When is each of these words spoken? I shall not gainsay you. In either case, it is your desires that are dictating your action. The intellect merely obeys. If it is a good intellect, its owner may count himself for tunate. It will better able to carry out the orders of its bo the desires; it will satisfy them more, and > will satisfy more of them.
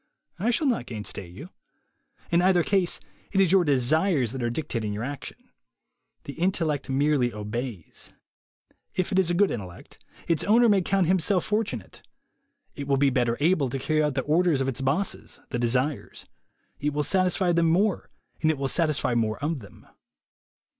I 0.39 0.49
shall 0.49 0.65
not 0.65 0.87
gainsay 0.87 1.27
you. 1.29 1.51
In 2.31 2.41
either 2.41 2.63
case, 2.63 2.99
it 3.31 3.39
is 3.39 3.51
your 3.51 3.63
desires 3.63 4.31
that 4.31 4.41
are 4.41 4.49
dictating 4.49 4.93
your 4.93 5.03
action. 5.03 5.37
The 6.23 6.33
intellect 6.33 6.89
merely 6.89 7.31
obeys. 7.31 8.11
If 8.95 9.11
it 9.11 9.19
is 9.19 9.29
a 9.29 9.35
good 9.35 9.51
intellect, 9.51 10.03
its 10.27 10.43
owner 10.45 10.67
may 10.67 10.81
count 10.81 11.05
himself 11.05 11.45
for 11.45 11.63
tunate. 11.63 12.01
It 12.73 12.87
will 12.87 12.97
better 12.97 13.37
able 13.39 13.69
to 13.69 13.77
carry 13.77 14.01
out 14.01 14.15
the 14.15 14.21
orders 14.21 14.59
of 14.59 14.67
its 14.67 14.81
bo 14.81 15.03
the 15.49 15.59
desires; 15.59 16.25
it 16.79 16.93
will 16.93 17.03
satisfy 17.03 17.51
them 17.51 17.67
more, 17.69 18.09
and 18.41 18.51
> 18.53 18.57
will 18.57 18.67
satisfy 18.69 19.13
more 19.13 19.37
of 19.37 19.59
them. 19.59 19.85